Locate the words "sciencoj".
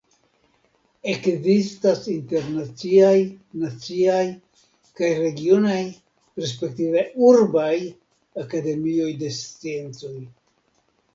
9.41-10.15